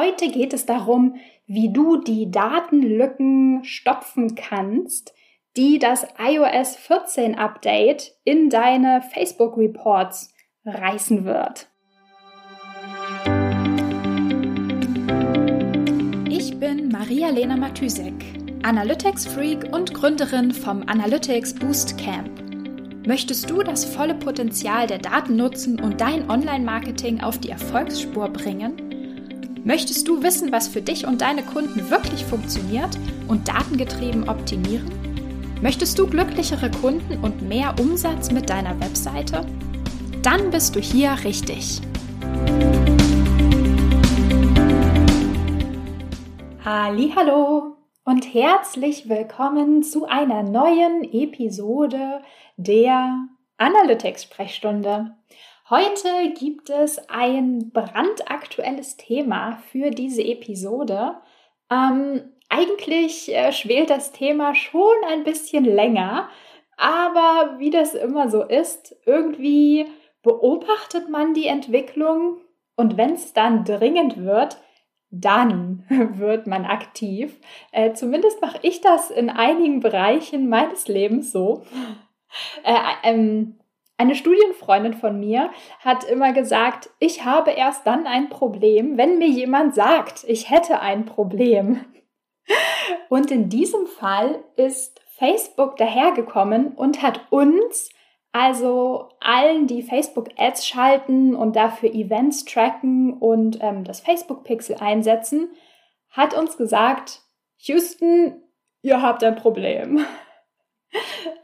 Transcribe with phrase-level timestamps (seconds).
[0.00, 1.16] Heute geht es darum,
[1.48, 5.12] wie du die Datenlücken stopfen kannst,
[5.56, 10.32] die das iOS 14 Update in deine Facebook Reports
[10.64, 11.66] reißen wird.
[16.30, 18.14] Ich bin Maria-Lena Matysek,
[18.62, 22.30] Analytics-Freak und Gründerin vom Analytics Boost Camp.
[23.04, 28.87] Möchtest du das volle Potenzial der Daten nutzen und dein Online-Marketing auf die Erfolgsspur bringen?
[29.68, 32.98] Möchtest du wissen, was für dich und deine Kunden wirklich funktioniert
[33.28, 34.90] und datengetrieben optimieren?
[35.60, 39.44] Möchtest du glücklichere Kunden und mehr Umsatz mit deiner Webseite?
[40.22, 41.82] Dann bist du hier richtig.
[46.64, 52.22] Hallo und herzlich willkommen zu einer neuen Episode
[52.56, 53.28] der
[53.58, 55.14] Analytics Sprechstunde.
[55.70, 61.16] Heute gibt es ein brandaktuelles Thema für diese Episode.
[61.70, 66.30] Ähm, eigentlich äh, schwelt das Thema schon ein bisschen länger,
[66.78, 69.84] aber wie das immer so ist, irgendwie
[70.22, 72.38] beobachtet man die Entwicklung
[72.74, 74.56] und wenn es dann dringend wird,
[75.10, 75.84] dann
[76.16, 77.38] wird man aktiv.
[77.72, 81.64] Äh, zumindest mache ich das in einigen Bereichen meines Lebens so.
[82.62, 83.57] Äh, ähm,
[83.98, 89.28] eine Studienfreundin von mir hat immer gesagt, ich habe erst dann ein Problem, wenn mir
[89.28, 91.84] jemand sagt, ich hätte ein Problem.
[93.08, 97.90] Und in diesem Fall ist Facebook dahergekommen und hat uns,
[98.32, 105.50] also allen, die Facebook-Ads schalten und dafür Events tracken und ähm, das Facebook-Pixel einsetzen,
[106.10, 107.22] hat uns gesagt,
[107.58, 108.42] Houston,
[108.82, 110.06] ihr habt ein Problem.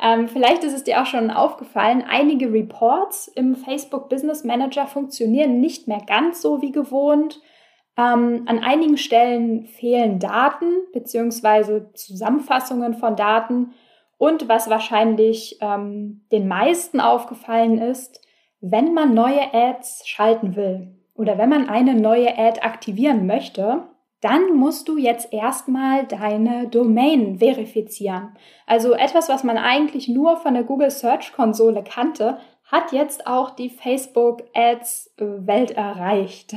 [0.01, 5.61] Ähm, vielleicht ist es dir auch schon aufgefallen, einige Reports im Facebook Business Manager funktionieren
[5.61, 7.41] nicht mehr ganz so wie gewohnt.
[7.97, 11.93] Ähm, an einigen Stellen fehlen Daten bzw.
[11.95, 13.75] Zusammenfassungen von Daten.
[14.19, 18.21] Und was wahrscheinlich ähm, den meisten aufgefallen ist,
[18.61, 23.83] wenn man neue Ads schalten will oder wenn man eine neue Ad aktivieren möchte,
[24.25, 28.35] dann musst du jetzt erstmal deine Domain verifizieren.
[28.67, 33.51] Also etwas, was man eigentlich nur von der Google Search Konsole kannte, hat jetzt auch
[33.51, 36.55] die Facebook Ads Welt erreicht.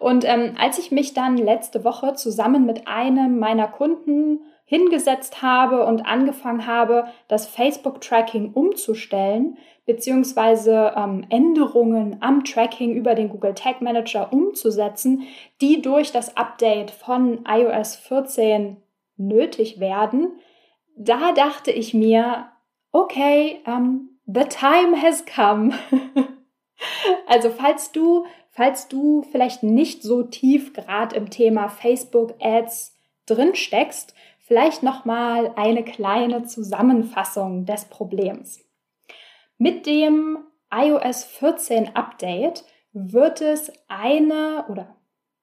[0.00, 5.84] Und ähm, als ich mich dann letzte Woche zusammen mit einem meiner Kunden hingesetzt habe
[5.84, 13.82] und angefangen habe, das Facebook-Tracking umzustellen, beziehungsweise ähm, Änderungen am Tracking über den Google Tag
[13.82, 15.24] Manager umzusetzen,
[15.60, 18.76] die durch das Update von iOS 14
[19.16, 20.38] nötig werden,
[20.96, 22.46] da dachte ich mir,
[22.92, 25.74] okay, um, ähm, the time has come.
[27.26, 33.54] also falls du, falls du vielleicht nicht so tief gerade im Thema Facebook Ads drin
[33.54, 34.14] steckst,
[34.50, 38.58] vielleicht noch mal eine kleine Zusammenfassung des Problems.
[39.58, 40.38] Mit dem
[40.74, 44.96] iOS 14 Update wird es eine oder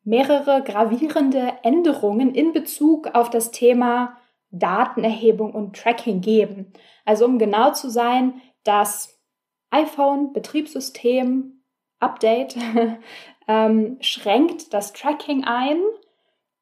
[0.04, 4.18] mehrere gravierende Änderungen in Bezug auf das Thema
[4.52, 6.74] Datenerhebung und Tracking geben.
[7.06, 9.22] Also um genau zu sein, das
[9.70, 11.64] iPhone Betriebssystem
[12.02, 12.58] Update
[13.48, 15.80] ähm, schränkt das Tracking ein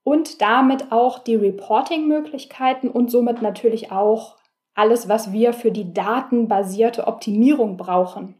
[0.06, 4.38] und damit auch die Reporting-Möglichkeiten und somit natürlich auch
[4.76, 8.36] alles, was wir für die datenbasierte Optimierung brauchen.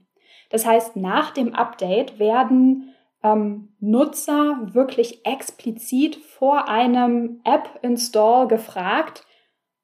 [0.52, 2.94] Das heißt, nach dem Update werden
[3.24, 9.26] ähm, Nutzer wirklich explizit vor einem App-Install gefragt,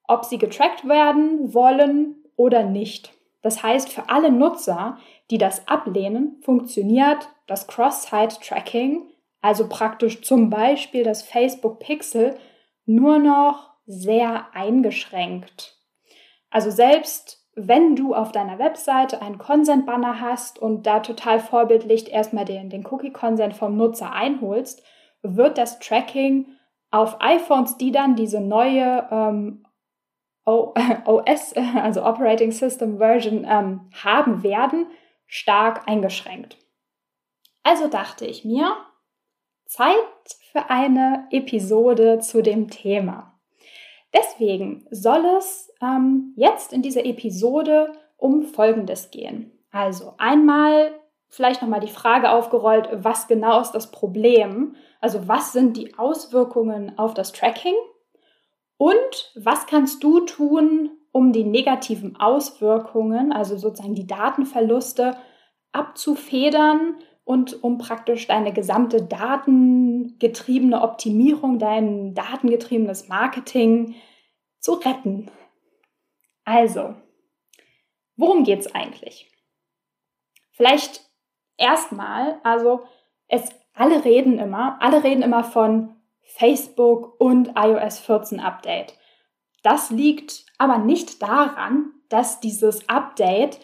[0.08, 3.12] ob sie getrackt werden wollen oder nicht.
[3.42, 5.00] Das heißt, für alle Nutzer,
[5.32, 9.11] die das ablehnen, funktioniert das Cross-Site-Tracking,
[9.42, 12.38] also praktisch zum Beispiel das Facebook Pixel,
[12.86, 15.78] nur noch sehr eingeschränkt.
[16.50, 22.46] Also selbst wenn du auf deiner Webseite einen Consent-Banner hast und da total vorbildlich erstmal
[22.46, 24.84] den, den Cookie-Consent vom Nutzer einholst,
[25.22, 26.48] wird das Tracking
[26.92, 29.66] auf iPhones, die dann diese neue ähm,
[30.46, 34.88] OS, also Operating System Version, ähm, haben werden,
[35.28, 36.58] stark eingeschränkt.
[37.64, 38.76] Also dachte ich mir,
[39.72, 39.96] Zeit
[40.52, 43.40] für eine Episode zu dem Thema.
[44.14, 49.50] Deswegen soll es ähm, jetzt in dieser Episode um Folgendes gehen.
[49.72, 50.92] Also einmal
[51.30, 54.76] vielleicht nochmal die Frage aufgerollt, was genau ist das Problem?
[55.00, 57.76] Also was sind die Auswirkungen auf das Tracking?
[58.76, 65.16] Und was kannst du tun, um die negativen Auswirkungen, also sozusagen die Datenverluste,
[65.72, 73.96] abzufedern und um praktisch deine gesamte datengetriebene Optimierung, dein datengetriebenes Marketing
[74.60, 75.30] zu retten.
[76.44, 76.96] Also,
[78.16, 79.32] worum geht es eigentlich?
[80.52, 81.02] Vielleicht
[81.58, 82.84] erstmal, also
[83.28, 88.98] es alle reden immer, alle reden immer von Facebook und iOS 14 Update.
[89.64, 93.60] Das liegt aber nicht daran, dass dieses Update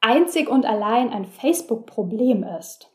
[0.00, 2.89] einzig und allein ein Facebook-Problem ist.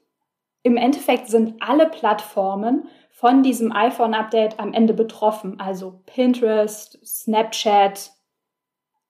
[0.65, 8.09] Im Endeffekt sind alle Plattformen von diesem iPhone-Update am Ende betroffen, also Pinterest, Snapchat,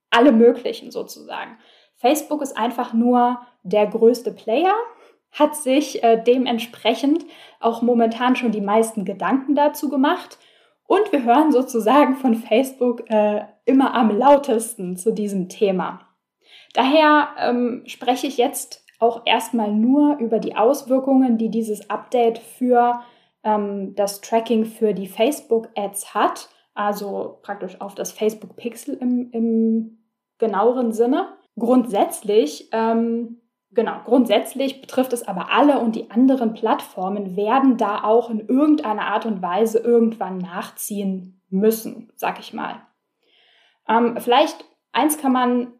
[0.10, 1.58] alle möglichen sozusagen.
[1.96, 4.74] Facebook ist einfach nur der größte Player,
[5.32, 7.24] hat sich äh, dementsprechend
[7.62, 10.38] auch momentan schon die meisten Gedanken dazu gemacht.
[10.88, 16.02] Und wir hören sozusagen von Facebook äh, immer am lautesten zu diesem Thema.
[16.74, 23.02] Daher ähm, spreche ich jetzt auch erstmal nur über die Auswirkungen, die dieses Update für
[23.44, 29.98] ähm, das Tracking für die Facebook-Ads hat, also praktisch auf das Facebook-Pixel im, im
[30.38, 31.30] genaueren Sinne.
[31.58, 38.30] Grundsätzlich, ähm, genau, grundsätzlich betrifft es aber alle und die anderen Plattformen werden da auch
[38.30, 42.82] in irgendeiner Art und Weise irgendwann nachziehen müssen, sag ich mal.
[43.88, 45.74] Ähm, vielleicht eins kann man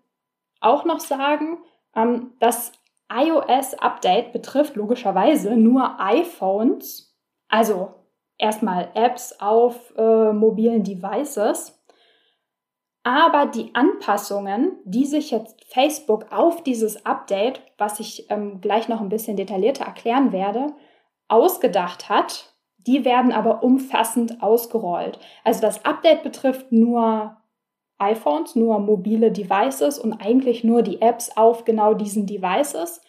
[0.62, 1.58] auch noch sagen,
[1.96, 2.72] ähm, das
[3.12, 7.16] iOS-Update betrifft logischerweise nur iPhones,
[7.48, 7.94] also
[8.38, 11.80] erstmal Apps auf äh, mobilen Devices.
[13.04, 19.00] Aber die Anpassungen, die sich jetzt Facebook auf dieses Update, was ich ähm, gleich noch
[19.00, 20.74] ein bisschen detaillierter erklären werde,
[21.28, 25.20] ausgedacht hat, die werden aber umfassend ausgerollt.
[25.44, 27.38] Also das Update betrifft nur
[27.98, 33.02] iPhones, nur mobile Devices und eigentlich nur die Apps auf genau diesen Devices.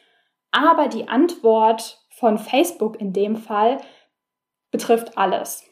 [0.50, 3.78] Aber die Antwort von Facebook in dem Fall
[4.70, 5.64] betrifft alles.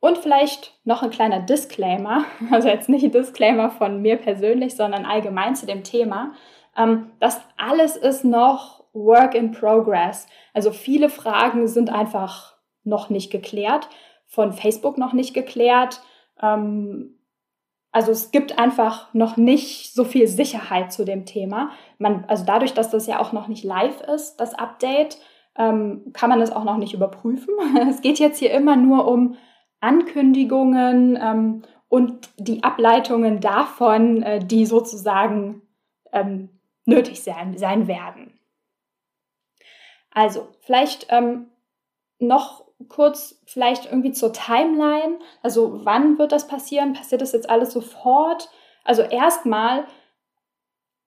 [0.00, 5.04] Und vielleicht noch ein kleiner Disclaimer, also jetzt nicht ein Disclaimer von mir persönlich, sondern
[5.04, 6.32] allgemein zu dem Thema.
[6.76, 10.26] Ähm, das alles ist noch Work in Progress.
[10.52, 13.88] Also viele Fragen sind einfach noch nicht geklärt,
[14.26, 16.02] von Facebook noch nicht geklärt.
[16.40, 17.18] Ähm,
[17.92, 21.70] also es gibt einfach noch nicht so viel Sicherheit zu dem Thema.
[21.98, 25.18] Man, also dadurch, dass das ja auch noch nicht live ist, das Update,
[25.56, 27.54] ähm, kann man es auch noch nicht überprüfen.
[27.88, 29.36] Es geht jetzt hier immer nur um
[29.80, 35.60] Ankündigungen ähm, und die Ableitungen davon, äh, die sozusagen
[36.12, 36.48] ähm,
[36.86, 38.40] nötig sein, sein werden.
[40.10, 41.48] Also vielleicht ähm,
[42.18, 45.18] noch kurz vielleicht irgendwie zur Timeline.
[45.42, 46.92] Also wann wird das passieren?
[46.92, 48.48] Passiert das jetzt alles sofort?
[48.84, 49.84] Also erstmal,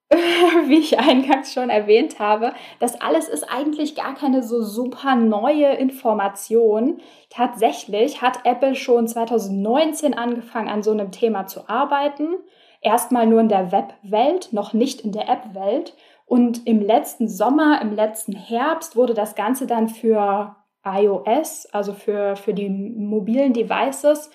[0.10, 5.74] wie ich eingangs schon erwähnt habe, das alles ist eigentlich gar keine so super neue
[5.74, 7.00] Information.
[7.30, 12.36] Tatsächlich hat Apple schon 2019 angefangen, an so einem Thema zu arbeiten.
[12.80, 15.94] Erstmal nur in der Webwelt, noch nicht in der App-Welt.
[16.24, 22.36] Und im letzten Sommer, im letzten Herbst wurde das Ganze dann für iOS, also für,
[22.36, 24.30] für die mobilen Devices,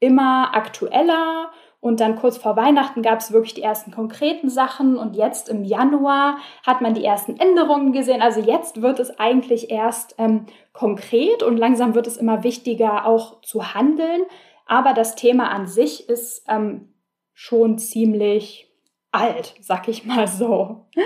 [0.00, 1.50] immer aktueller.
[1.80, 4.96] Und dann kurz vor Weihnachten gab es wirklich die ersten konkreten Sachen.
[4.96, 8.20] Und jetzt im Januar hat man die ersten Änderungen gesehen.
[8.20, 13.40] Also jetzt wird es eigentlich erst ähm, konkret und langsam wird es immer wichtiger, auch
[13.40, 14.22] zu handeln.
[14.66, 16.92] Aber das Thema an sich ist ähm,
[17.32, 18.70] schon ziemlich
[19.10, 20.86] alt, sag ich mal so.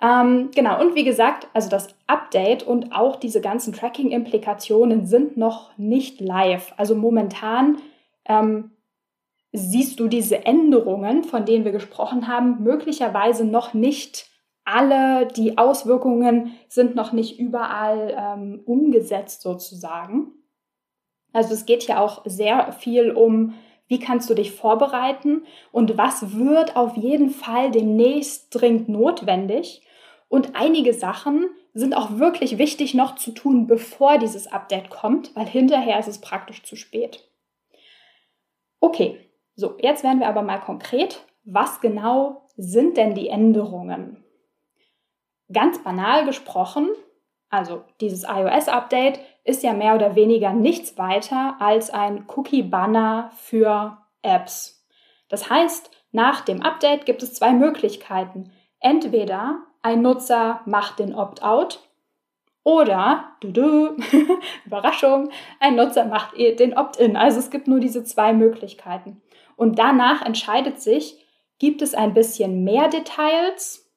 [0.00, 5.76] Ähm, genau, und wie gesagt, also das Update und auch diese ganzen Tracking-Implikationen sind noch
[5.76, 6.72] nicht live.
[6.76, 7.78] Also momentan
[8.24, 8.72] ähm,
[9.52, 14.26] siehst du diese Änderungen, von denen wir gesprochen haben, möglicherweise noch nicht
[14.64, 15.26] alle.
[15.26, 20.32] Die Auswirkungen sind noch nicht überall ähm, umgesetzt sozusagen.
[21.32, 23.54] Also es geht ja auch sehr viel um
[23.88, 29.82] wie kannst du dich vorbereiten und was wird auf jeden Fall demnächst dringend notwendig?
[30.28, 31.46] Und einige Sachen
[31.78, 36.20] sind auch wirklich wichtig noch zu tun, bevor dieses Update kommt, weil hinterher ist es
[36.20, 37.28] praktisch zu spät.
[38.80, 39.18] Okay,
[39.54, 41.24] so, jetzt werden wir aber mal konkret.
[41.44, 44.24] Was genau sind denn die Änderungen?
[45.52, 46.88] Ganz banal gesprochen,
[47.50, 54.86] also dieses iOS-Update ist ja mehr oder weniger nichts weiter als ein Cookie-Banner für Apps.
[55.28, 58.52] Das heißt, nach dem Update gibt es zwei Möglichkeiten.
[58.80, 61.80] Entweder ein Nutzer macht den Opt-out
[62.64, 63.96] oder, du, du,
[64.66, 65.30] Überraschung,
[65.60, 67.16] ein Nutzer macht den Opt-in.
[67.16, 69.22] Also es gibt nur diese zwei Möglichkeiten.
[69.56, 71.24] Und danach entscheidet sich,
[71.58, 73.90] gibt es ein bisschen mehr Details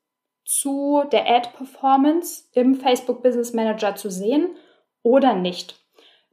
[0.45, 4.55] zu der Ad-Performance im Facebook Business Manager zu sehen
[5.03, 5.79] oder nicht.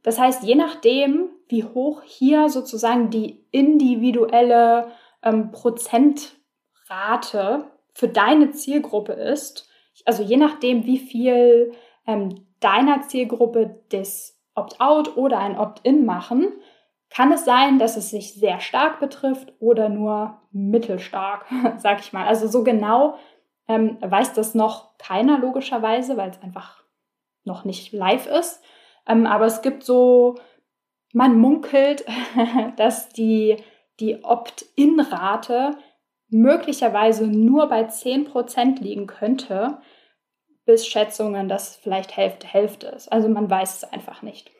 [0.03, 4.91] Das heißt, je nachdem, wie hoch hier sozusagen die individuelle
[5.23, 9.69] ähm, Prozentrate für deine Zielgruppe ist,
[10.05, 11.73] also je nachdem, wie viel
[12.07, 16.51] ähm, deiner Zielgruppe das Opt-out oder ein Opt-in machen,
[17.09, 21.45] kann es sein, dass es sich sehr stark betrifft oder nur mittelstark,
[21.77, 22.27] sag ich mal.
[22.27, 23.17] Also so genau
[23.67, 26.83] ähm, weiß das noch keiner logischerweise, weil es einfach
[27.45, 28.61] noch nicht live ist.
[29.07, 30.35] Ähm, aber es gibt so,
[31.13, 32.05] man munkelt,
[32.77, 33.57] dass die,
[33.99, 35.77] die Opt-in-Rate
[36.29, 39.79] möglicherweise nur bei 10% liegen könnte,
[40.65, 43.11] bis Schätzungen, dass vielleicht Hälfte Hälfte ist.
[43.11, 44.51] Also man weiß es einfach nicht.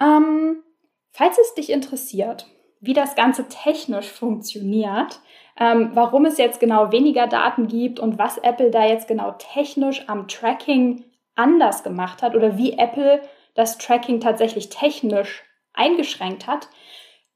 [0.00, 0.62] Ähm,
[1.10, 2.46] falls es dich interessiert,
[2.80, 5.20] wie das Ganze technisch funktioniert,
[5.58, 10.08] ähm, warum es jetzt genau weniger Daten gibt und was Apple da jetzt genau technisch
[10.08, 11.04] am Tracking
[11.34, 13.20] anders gemacht hat oder wie Apple
[13.54, 15.42] das Tracking tatsächlich technisch
[15.74, 16.68] eingeschränkt hat,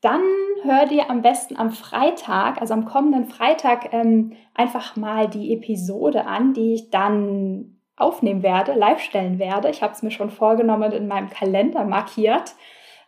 [0.04, 0.22] dann
[0.62, 6.26] hör dir am besten am Freitag, also am kommenden Freitag, ähm, einfach mal die Episode
[6.26, 9.70] an, die ich dann aufnehmen werde, live stellen werde.
[9.70, 12.54] Ich habe es mir schon vorgenommen und in meinem Kalender markiert.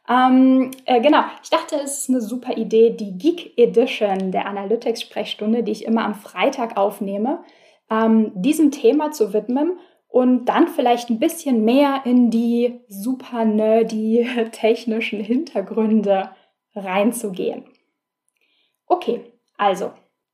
[0.08, 5.64] Ähm, äh, genau, ich dachte, es ist eine super Idee, die Geek Edition der Analytics-Sprechstunde,
[5.64, 7.40] die ich immer am Freitag aufnehme,
[7.90, 14.26] ähm, diesem Thema zu widmen und dann vielleicht ein bisschen mehr in die super nerdy
[14.52, 16.30] technischen Hintergründe
[16.76, 17.64] reinzugehen.
[18.86, 19.92] Okay, also,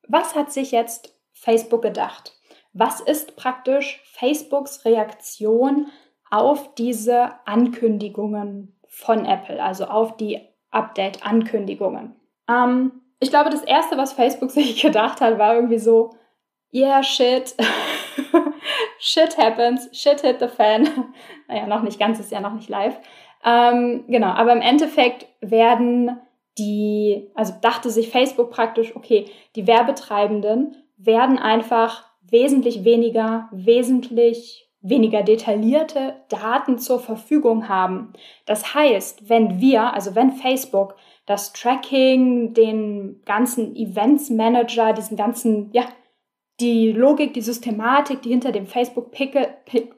[0.08, 2.32] was hat sich jetzt Facebook gedacht?
[2.72, 5.88] Was ist praktisch Facebooks Reaktion
[6.30, 12.16] auf diese Ankündigungen von Apple, also auf die Update-Ankündigungen?
[12.49, 16.14] Ähm, ich glaube, das Erste, was Facebook sich gedacht hat, war irgendwie so,
[16.72, 17.54] yeah, shit,
[18.99, 20.88] shit happens, shit hit the fan.
[21.49, 22.99] naja, noch nicht ganz, ist ja noch nicht live.
[23.44, 26.20] Ähm, genau, aber im Endeffekt werden
[26.59, 35.23] die, also dachte sich Facebook praktisch, okay, die Werbetreibenden werden einfach wesentlich weniger, wesentlich weniger
[35.23, 38.12] detaillierte Daten zur Verfügung haben.
[38.47, 45.71] Das heißt, wenn wir, also wenn Facebook das Tracking, den ganzen Events Manager, diesen ganzen,
[45.73, 45.85] ja,
[46.61, 49.49] die Logik, die Systematik, die hinter dem Facebook Pickel,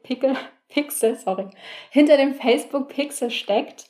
[0.02, 0.34] Pickel,
[0.68, 1.48] Pixel, sorry,
[1.90, 3.86] hinter dem Facebook Pixel steckt,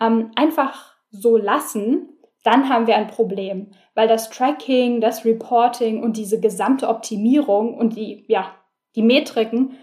[0.00, 2.08] ähm, einfach so lassen,
[2.44, 7.96] dann haben wir ein Problem, weil das Tracking, das Reporting und diese gesamte Optimierung und
[7.96, 8.54] die, ja,
[8.94, 9.76] die Metriken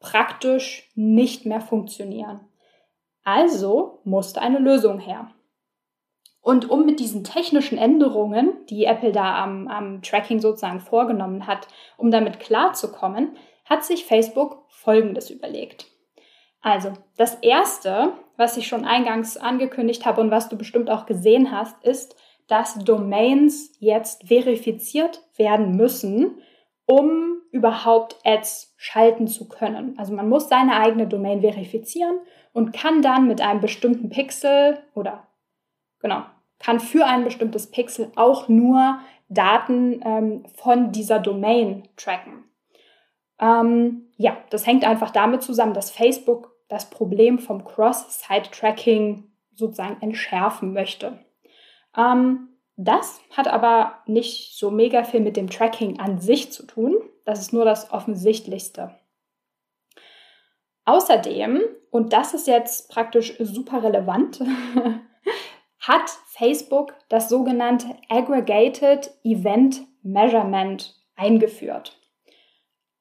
[0.00, 2.40] praktisch nicht mehr funktionieren.
[3.24, 5.30] Also musste eine Lösung her.
[6.42, 11.68] Und um mit diesen technischen Änderungen, die Apple da am, am Tracking sozusagen vorgenommen hat,
[11.98, 15.86] um damit klarzukommen, hat sich Facebook Folgendes überlegt.
[16.62, 21.52] Also, das erste, was ich schon eingangs angekündigt habe und was du bestimmt auch gesehen
[21.52, 22.16] hast, ist,
[22.48, 26.40] dass Domains jetzt verifiziert werden müssen,
[26.86, 29.94] um überhaupt Ads schalten zu können.
[29.98, 32.18] Also man muss seine eigene Domain verifizieren
[32.52, 35.28] und kann dann mit einem bestimmten Pixel oder
[36.00, 36.22] genau,
[36.58, 42.44] kann für ein bestimmtes Pixel auch nur Daten ähm, von dieser Domain tracken.
[43.38, 50.72] Ähm, ja, das hängt einfach damit zusammen, dass Facebook das Problem vom Cross-Site-Tracking sozusagen entschärfen
[50.72, 51.18] möchte.
[51.96, 56.96] Ähm, das hat aber nicht so mega viel mit dem Tracking an sich zu tun.
[57.26, 58.94] Das ist nur das Offensichtlichste.
[60.86, 61.60] Außerdem,
[61.90, 64.40] und das ist jetzt praktisch super relevant,
[65.80, 71.98] hat Facebook das sogenannte Aggregated Event Measurement eingeführt.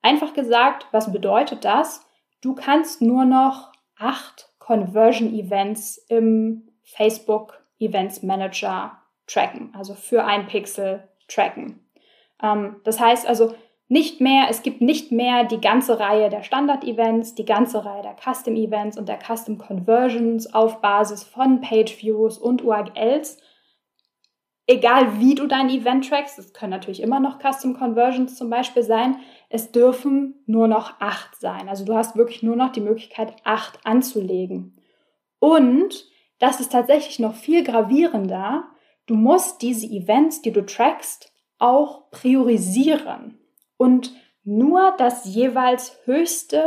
[0.02, 2.09] Einfach gesagt, was bedeutet das?
[2.42, 10.48] Du kannst nur noch acht Conversion Events im Facebook Events Manager tracken, also für ein
[10.48, 11.80] Pixel tracken.
[12.42, 13.56] Ähm, das heißt also
[13.88, 18.16] nicht mehr, es gibt nicht mehr die ganze Reihe der Standard-Events, die ganze Reihe der
[18.16, 23.40] Custom-Events und der Custom Conversions auf Basis von Page-Views und URLs,
[24.68, 28.84] egal wie du dein Event trackst, es können natürlich immer noch Custom Conversions zum Beispiel
[28.84, 29.18] sein,
[29.50, 31.68] es dürfen nur noch acht sein.
[31.68, 34.80] Also du hast wirklich nur noch die Möglichkeit, acht anzulegen.
[35.40, 38.66] Und das ist tatsächlich noch viel gravierender.
[39.08, 43.40] Du musst diese Events, die du trackst, auch priorisieren.
[43.78, 44.14] Und
[44.44, 46.64] nur das jeweils höchste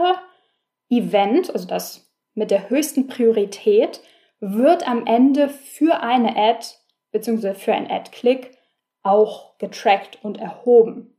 [0.90, 4.00] Event, also das mit der höchsten Priorität,
[4.40, 6.66] wird am Ende für eine Ad
[7.12, 7.54] bzw.
[7.54, 8.56] für einen Ad-Click
[9.02, 11.16] auch getrackt und erhoben.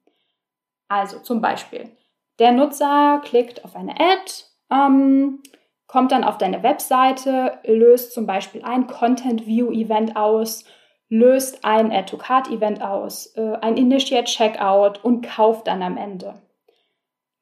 [0.88, 1.92] Also zum Beispiel,
[2.40, 4.32] der Nutzer klickt auf eine Ad,
[4.72, 5.42] ähm,
[5.88, 10.66] kommt dann auf deine Webseite, löst zum Beispiel ein Content View Event aus,
[11.10, 15.98] löst ein Add to Cart Event aus, äh, ein Initiate Checkout und kauft dann am
[15.98, 16.42] Ende.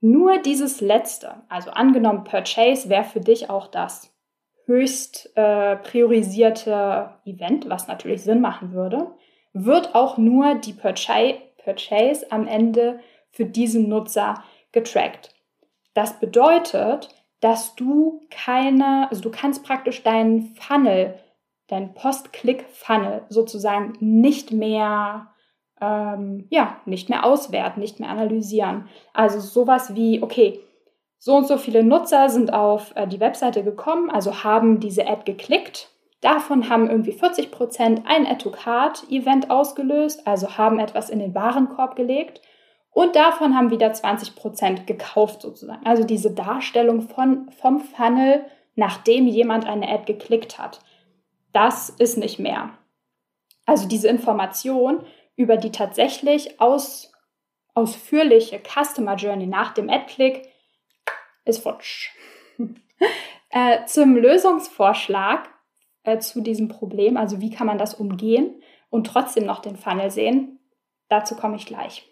[0.02, 4.14] Nur dieses letzte, also angenommen Purchase, wäre für dich auch das
[4.66, 9.12] höchst äh, priorisierte Event, was natürlich Sinn machen würde,
[9.54, 13.00] wird auch nur die Purchase, Purchase am Ende
[13.32, 15.34] für diesen Nutzer getrackt.
[15.94, 17.10] Das bedeutet,
[17.42, 21.20] dass du keine, also du kannst praktisch deinen Funnel,
[21.68, 25.32] deinen Post-Click-Funnel sozusagen nicht mehr,
[25.82, 28.88] ähm, ja, nicht mehr auswerten, nicht mehr analysieren.
[29.14, 30.60] Also sowas wie, okay,
[31.18, 35.24] so und so viele Nutzer sind auf äh, die Webseite gekommen, also haben diese Ad
[35.26, 35.90] geklickt.
[36.22, 42.42] Davon haben irgendwie 40 Prozent ein Add-to-Card-Event ausgelöst, also haben etwas in den Warenkorb gelegt.
[42.92, 45.86] Und davon haben wieder 20 Prozent gekauft sozusagen.
[45.86, 48.46] Also diese Darstellung von, vom Funnel,
[48.76, 50.80] nachdem jemand eine Ad geklickt hat.
[51.54, 52.72] Das ist nicht mehr.
[53.66, 55.06] Also diese Information
[55.36, 57.14] über die tatsächlich aus,
[57.74, 60.50] ausführliche Customer Journey nach dem Ad-Click
[61.46, 62.12] ist futsch.
[63.50, 65.50] äh, zum Lösungsvorschlag
[66.04, 70.12] äh, zu diesem Problem, also wie kann man das umgehen und trotzdem noch den Funnel
[70.12, 70.60] sehen,
[71.08, 72.11] dazu komme ich gleich.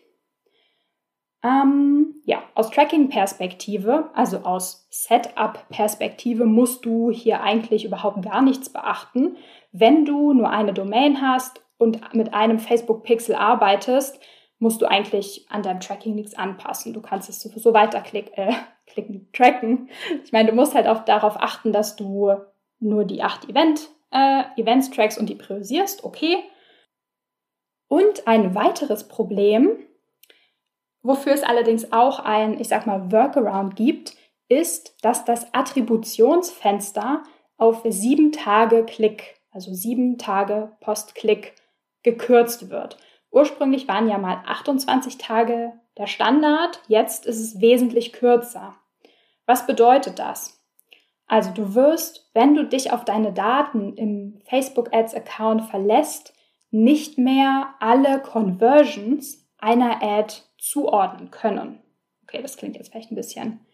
[1.41, 9.38] Ähm, ja, aus Tracking-Perspektive, also aus Setup-Perspektive, musst du hier eigentlich überhaupt gar nichts beachten.
[9.72, 14.19] Wenn du nur eine Domain hast und mit einem Facebook-Pixel arbeitest,
[14.60, 16.93] musst du eigentlich an deinem Tracking nichts anpassen.
[16.93, 18.53] Du kannst es so weiterklicken, äh,
[18.88, 19.89] klicken, tracken.
[20.25, 22.34] Ich meine, du musst halt auch darauf achten, dass du
[22.79, 26.38] nur die acht Event, äh, Events trackst und die priorisierst, okay.
[27.88, 29.69] Und ein weiteres Problem,
[31.01, 34.15] Wofür es allerdings auch ein, ich sag mal, Workaround gibt,
[34.50, 37.24] ist, dass das Attributionsfenster
[37.58, 41.56] auf sieben Tage Klick, also sieben Tage Post-Klick
[42.03, 42.97] gekürzt wird.
[43.32, 48.76] Ursprünglich waren ja mal 28 Tage der Standard, jetzt ist es wesentlich kürzer.
[49.45, 50.60] Was bedeutet das?
[51.28, 56.34] Also du wirst, wenn du dich auf deine Daten im Facebook Ads Account verlässt,
[56.71, 61.82] nicht mehr alle Conversions einer Ad zuordnen können.
[62.24, 63.65] Okay, das klingt jetzt vielleicht ein bisschen.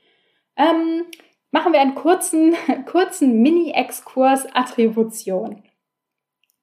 [0.55, 1.05] Ähm,
[1.51, 5.63] machen wir einen kurzen, kurzen Mini-Exkurs Attribution.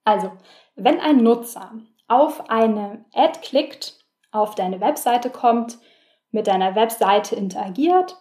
[0.04, 0.32] Also,
[0.74, 1.72] wenn ein Nutzer
[2.08, 3.98] auf eine Ad klickt,
[4.30, 5.78] auf deine Webseite kommt,
[6.30, 8.16] mit deiner Webseite interagiert,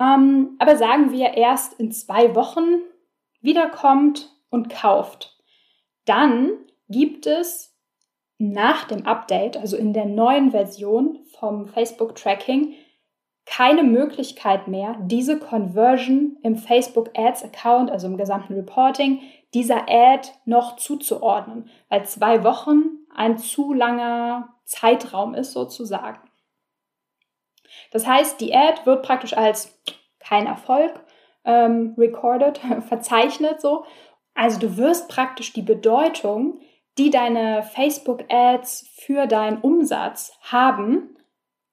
[0.00, 2.80] ähm, aber sagen wir erst in zwei Wochen
[3.40, 5.36] wiederkommt und kauft,
[6.04, 6.50] dann
[6.88, 7.75] gibt es
[8.38, 12.74] nach dem Update, also in der neuen Version vom Facebook Tracking,
[13.46, 19.22] keine Möglichkeit mehr, diese Conversion im Facebook Ads Account, also im gesamten Reporting,
[19.54, 26.18] dieser Ad noch zuzuordnen, weil zwei Wochen ein zu langer Zeitraum ist sozusagen.
[27.92, 29.80] Das heißt, die Ad wird praktisch als
[30.18, 31.00] kein Erfolg
[31.44, 33.84] ähm, recorded, verzeichnet so.
[34.34, 36.60] Also du wirst praktisch die Bedeutung
[36.98, 41.16] die deine Facebook-Ads für deinen Umsatz haben,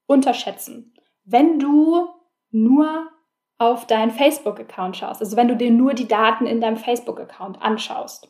[0.06, 0.94] unterschätzen.
[1.24, 2.08] Wenn du
[2.52, 3.08] nur
[3.58, 8.28] auf deinen Facebook-Account schaust, also wenn du dir nur die Daten in deinem Facebook-Account anschaust.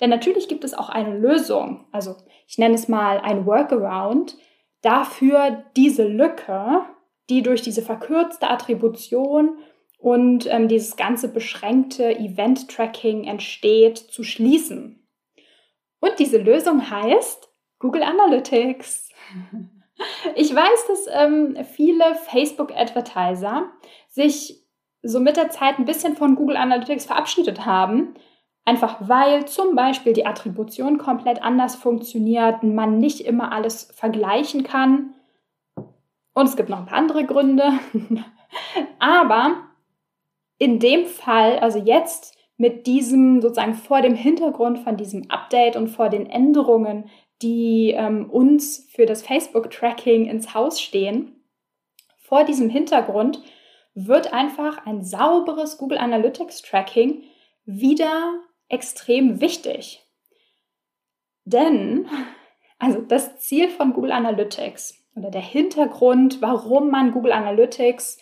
[0.00, 4.36] Denn natürlich gibt es auch eine Lösung, also ich nenne es mal ein Workaround,
[4.82, 6.80] dafür diese Lücke,
[7.28, 9.58] die durch diese verkürzte Attribution
[9.98, 14.99] und ähm, dieses ganze beschränkte Event-Tracking entsteht, zu schließen.
[16.00, 19.10] Und diese Lösung heißt Google Analytics.
[20.34, 23.70] Ich weiß, dass ähm, viele Facebook-Advertiser
[24.08, 24.64] sich
[25.02, 28.14] so mit der Zeit ein bisschen von Google Analytics verabschiedet haben,
[28.64, 35.14] einfach weil zum Beispiel die Attribution komplett anders funktioniert, man nicht immer alles vergleichen kann.
[36.32, 37.72] Und es gibt noch ein paar andere Gründe.
[38.98, 39.70] Aber
[40.58, 45.88] in dem Fall, also jetzt mit diesem sozusagen vor dem Hintergrund von diesem Update und
[45.88, 47.08] vor den Änderungen,
[47.40, 51.42] die ähm, uns für das Facebook-Tracking ins Haus stehen,
[52.18, 53.42] vor diesem Hintergrund
[53.94, 57.22] wird einfach ein sauberes Google Analytics Tracking
[57.64, 58.34] wieder
[58.68, 60.02] extrem wichtig.
[61.46, 62.08] Denn,
[62.78, 68.18] also das Ziel von Google Analytics oder der Hintergrund, warum man Google Analytics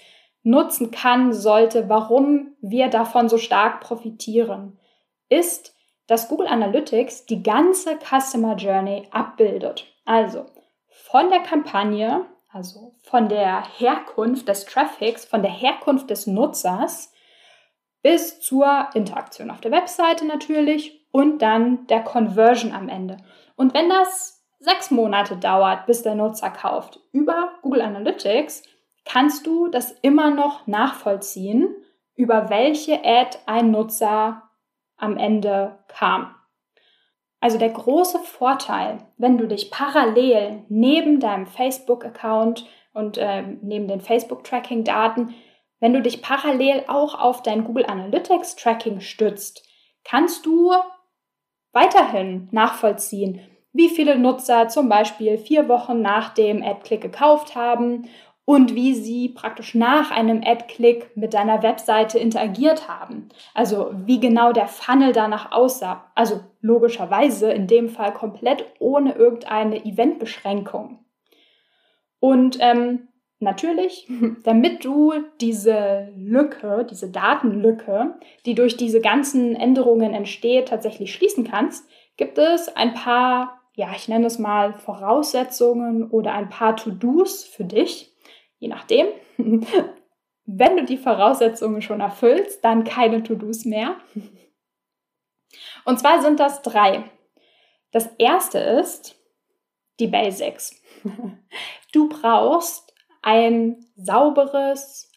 [0.49, 4.79] nutzen kann, sollte, warum wir davon so stark profitieren,
[5.29, 5.75] ist,
[6.07, 9.87] dass Google Analytics die ganze Customer Journey abbildet.
[10.07, 10.47] Also
[10.89, 17.13] von der Kampagne, also von der Herkunft des Traffics, von der Herkunft des Nutzers
[18.03, 23.19] bis zur Interaktion auf der Webseite natürlich und dann der Conversion am Ende.
[23.55, 28.63] Und wenn das sechs Monate dauert, bis der Nutzer kauft, über Google Analytics
[29.09, 31.75] kannst du das immer noch nachvollziehen,
[32.15, 34.43] über welche Ad ein Nutzer
[34.97, 36.35] am Ende kam.
[37.41, 44.01] Also der große Vorteil, wenn du dich parallel neben deinem Facebook-Account und äh, neben den
[44.01, 45.35] Facebook-Tracking-Daten,
[45.81, 49.67] wenn du dich parallel auch auf dein Google Analytics-Tracking stützt,
[50.05, 50.73] kannst du
[51.73, 53.41] weiterhin nachvollziehen,
[53.73, 58.09] wie viele Nutzer zum Beispiel vier Wochen nach dem Ad-Click gekauft haben
[58.49, 63.29] und wie sie praktisch nach einem Ad-Click mit deiner Webseite interagiert haben.
[63.53, 66.11] Also wie genau der Funnel danach aussah.
[66.15, 71.01] Also logischerweise in dem Fall komplett ohne irgendeine Eventbeschränkung.
[72.21, 73.09] Und ähm,
[73.39, 74.11] natürlich,
[74.45, 78.15] damit du diese Lücke, diese Datenlücke,
[78.47, 84.09] die durch diese ganzen Änderungen entsteht, tatsächlich schließen kannst, gibt es ein paar, ja, ich
[84.09, 88.08] nenne es mal Voraussetzungen oder ein paar To-Dos für dich,
[88.59, 89.07] je nachdem.
[90.45, 93.97] Wenn du die Voraussetzungen schon erfüllst, dann keine To-Dos mehr.
[95.85, 97.05] Und zwar sind das drei.
[97.93, 99.17] Das erste ist
[100.01, 100.81] die Basics.
[101.93, 105.11] Du brauchst ein sauberes,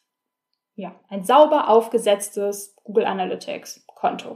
[0.76, 4.36] ja, ein sauber aufgesetztes Google Analytics Konto.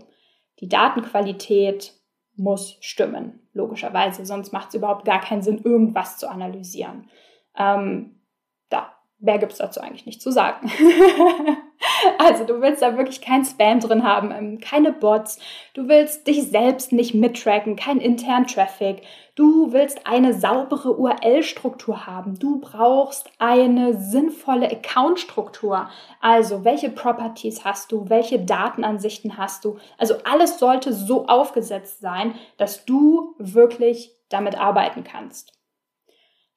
[0.60, 1.94] Die Datenqualität
[2.36, 7.10] muss stimmen, logischerweise, sonst macht es überhaupt gar keinen Sinn, irgendwas zu analysieren.
[7.58, 8.15] Ähm,
[9.26, 10.72] mehr gibt es dazu eigentlich nicht zu sagen.
[12.18, 15.40] also du willst da wirklich kein Spam drin haben, ähm, keine Bots,
[15.74, 19.02] du willst dich selbst nicht mittracken, kein internen Traffic,
[19.36, 25.90] du willst eine saubere URL-Struktur haben, du brauchst eine sinnvolle Account-Struktur.
[26.22, 29.78] Also welche Properties hast du, welche Datenansichten hast du.
[29.98, 35.54] Also alles sollte so aufgesetzt sein, dass du wirklich damit arbeiten kannst.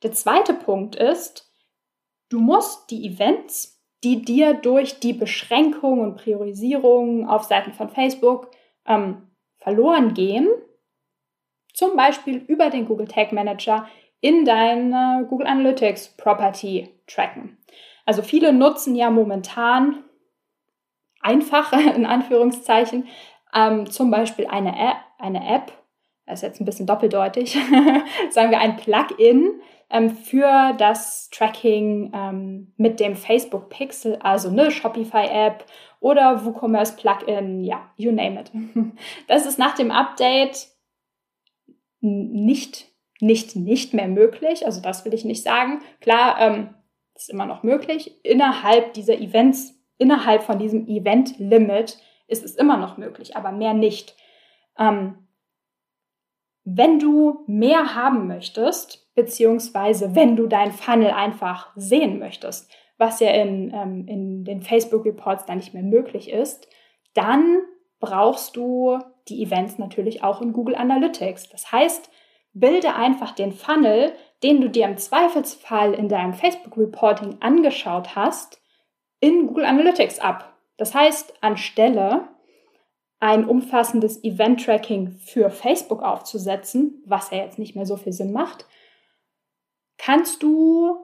[0.02, 1.47] Der zweite Punkt ist,
[2.28, 8.50] Du musst die Events, die dir durch die Beschränkung und Priorisierung auf Seiten von Facebook
[8.86, 10.48] ähm, verloren gehen,
[11.72, 13.88] zum Beispiel über den Google Tag Manager
[14.20, 17.56] in deine Google Analytics Property tracken.
[18.04, 20.04] Also viele nutzen ja momentan
[21.20, 23.06] einfach in Anführungszeichen
[23.54, 25.72] ähm, zum Beispiel eine App, eine App,
[26.28, 27.52] das ist jetzt ein bisschen doppeldeutig,
[28.30, 29.60] sagen wir ein Plugin,
[29.90, 35.64] ähm, für das Tracking ähm, mit dem Facebook Pixel, also eine Shopify-App
[36.00, 38.52] oder WooCommerce Plugin, ja, you name it.
[39.26, 40.68] Das ist nach dem Update
[42.00, 42.86] nicht,
[43.20, 44.66] nicht, nicht mehr möglich.
[44.66, 45.80] Also das will ich nicht sagen.
[46.00, 46.74] Klar, ähm,
[47.14, 48.24] ist immer noch möglich.
[48.24, 54.14] Innerhalb dieser Events, innerhalb von diesem Event-Limit ist es immer noch möglich, aber mehr nicht.
[54.78, 55.27] Ähm,
[56.76, 63.31] wenn du mehr haben möchtest, beziehungsweise wenn du dein Funnel einfach sehen möchtest, was ja
[63.31, 66.68] in, ähm, in den Facebook Reports dann nicht mehr möglich ist,
[67.14, 67.61] dann
[68.00, 71.48] brauchst du die Events natürlich auch in Google Analytics.
[71.48, 72.11] Das heißt,
[72.52, 78.61] bilde einfach den Funnel, den du dir im Zweifelsfall in deinem Facebook Reporting angeschaut hast,
[79.20, 80.54] in Google Analytics ab.
[80.76, 82.28] Das heißt, anstelle
[83.20, 88.66] ein umfassendes Event-Tracking für Facebook aufzusetzen, was ja jetzt nicht mehr so viel Sinn macht,
[89.96, 90.96] kannst du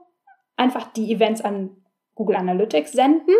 [0.57, 1.77] einfach die Events an
[2.15, 3.35] Google Analytics senden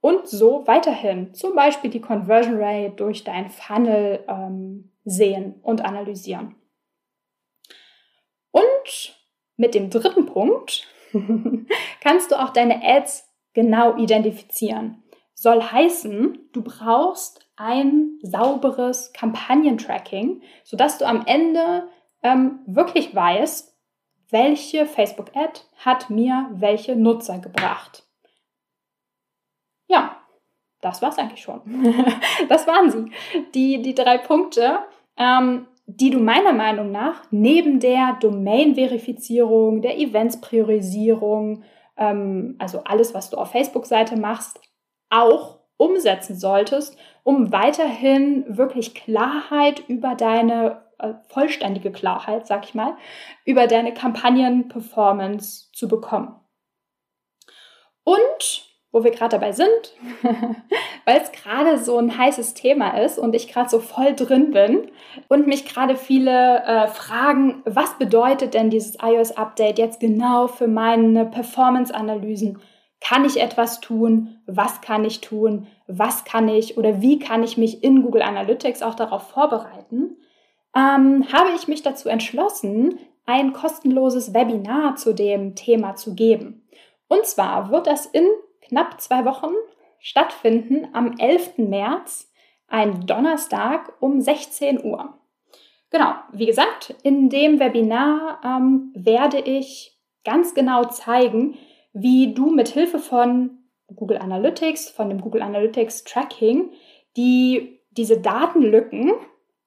[0.00, 6.56] und so weiterhin zum Beispiel die Conversion Rate durch dein Funnel ähm, sehen und analysieren.
[8.50, 9.16] Und
[9.56, 10.86] mit dem dritten Punkt
[12.00, 15.02] kannst du auch deine Ads genau identifizieren.
[15.34, 21.88] Soll heißen, du brauchst ein sauberes Kampagnentracking, sodass du am Ende
[22.22, 23.72] ähm, wirklich weißt,
[24.30, 28.04] welche Facebook-Ad hat mir welche Nutzer gebracht.
[29.86, 30.16] Ja,
[30.80, 31.60] das war's eigentlich schon.
[32.48, 33.12] das waren sie.
[33.54, 34.80] Die, die drei Punkte,
[35.16, 41.62] ähm, die du meiner Meinung nach neben der Domain-Verifizierung, der Events-Priorisierung,
[41.96, 44.60] ähm, also alles, was du auf Facebook-Seite machst,
[45.10, 52.96] auch umsetzen solltest, um weiterhin wirklich Klarheit über deine äh, vollständige Klarheit, sag ich mal,
[53.44, 56.34] über deine Kampagnen-Performance zu bekommen.
[58.04, 59.94] Und wo wir gerade dabei sind,
[61.06, 64.90] weil es gerade so ein heißes Thema ist und ich gerade so voll drin bin
[65.28, 71.24] und mich gerade viele äh, fragen, was bedeutet denn dieses iOS-Update jetzt genau für meine
[71.24, 72.60] Performance-Analysen?
[73.02, 74.40] Kann ich etwas tun?
[74.46, 75.66] Was kann ich tun?
[75.88, 80.16] Was kann ich oder wie kann ich mich in Google Analytics auch darauf vorbereiten?
[80.74, 86.68] Ähm, habe ich mich dazu entschlossen, ein kostenloses Webinar zu dem Thema zu geben.
[87.08, 88.26] Und zwar wird das in
[88.62, 89.52] knapp zwei Wochen
[89.98, 91.58] stattfinden am 11.
[91.58, 92.32] März,
[92.68, 95.18] ein Donnerstag um 16 Uhr.
[95.90, 101.58] Genau, wie gesagt, in dem Webinar ähm, werde ich ganz genau zeigen,
[101.92, 103.58] wie du mit Hilfe von
[103.94, 106.72] Google Analytics, von dem Google Analytics Tracking,
[107.16, 109.12] die diese Datenlücken,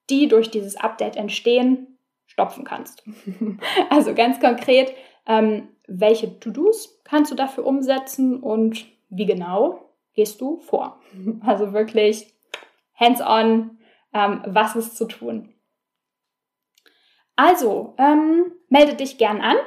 [0.09, 3.03] die durch dieses Update entstehen, stopfen kannst.
[3.89, 4.93] also ganz konkret,
[5.27, 10.99] ähm, welche To-Dos kannst du dafür umsetzen und wie genau gehst du vor?
[11.41, 12.33] Also wirklich
[12.95, 13.77] hands-on,
[14.13, 15.53] ähm, was ist zu tun.
[17.35, 19.57] Also, ähm, melde dich gern an.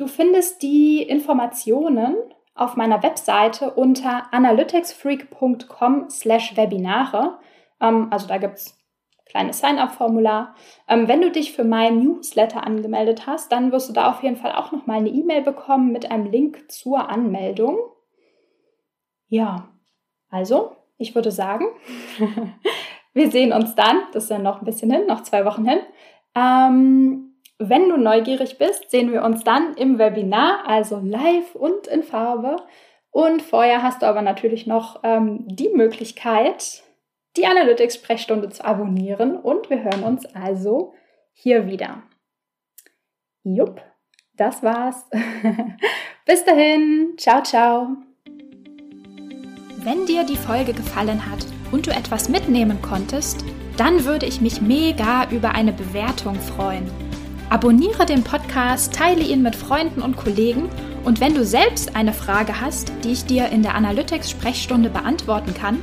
[0.00, 2.16] Du findest die Informationen
[2.54, 7.38] auf meiner Webseite unter analyticsfreak.com slash Webinare.
[7.82, 8.78] Ähm, also da gibt es
[9.26, 10.54] kleines Sign-up-Formular.
[10.88, 14.36] Ähm, wenn du dich für mein Newsletter angemeldet hast, dann wirst du da auf jeden
[14.36, 17.78] Fall auch nochmal eine E-Mail bekommen mit einem Link zur Anmeldung.
[19.28, 19.68] Ja,
[20.30, 21.66] also, ich würde sagen,
[23.12, 25.80] wir sehen uns dann, das ist ja noch ein bisschen hin, noch zwei Wochen hin.
[26.34, 27.29] Ähm,
[27.60, 32.56] wenn du neugierig bist, sehen wir uns dann im Webinar, also live und in Farbe.
[33.10, 36.82] Und vorher hast du aber natürlich noch ähm, die Möglichkeit,
[37.36, 39.36] die Analytics-Sprechstunde zu abonnieren.
[39.36, 40.94] Und wir hören uns also
[41.32, 42.02] hier wieder.
[43.42, 43.82] Jupp,
[44.36, 45.06] das war's.
[46.26, 47.14] Bis dahin.
[47.18, 47.88] Ciao, ciao.
[49.82, 53.44] Wenn dir die Folge gefallen hat und du etwas mitnehmen konntest,
[53.76, 57.09] dann würde ich mich mega über eine Bewertung freuen.
[57.50, 60.68] Abonniere den Podcast, teile ihn mit Freunden und Kollegen
[61.04, 65.82] und wenn du selbst eine Frage hast, die ich dir in der Analytics-Sprechstunde beantworten kann,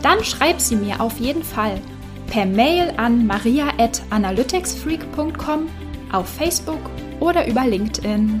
[0.00, 1.80] dann schreib sie mir auf jeden Fall
[2.28, 5.68] per Mail an maria@analyticsfreak.com,
[6.12, 6.78] auf Facebook
[7.18, 8.40] oder über LinkedIn.